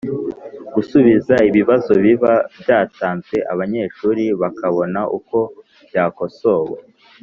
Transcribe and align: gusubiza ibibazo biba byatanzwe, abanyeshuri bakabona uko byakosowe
gusubiza 0.73 1.35
ibibazo 1.49 1.91
biba 2.03 2.33
byatanzwe, 2.61 3.35
abanyeshuri 3.53 4.23
bakabona 4.41 4.99
uko 5.17 5.37
byakosowe 5.89 6.75